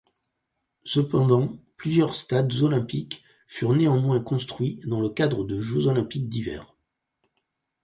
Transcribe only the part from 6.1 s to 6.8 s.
d'hiver.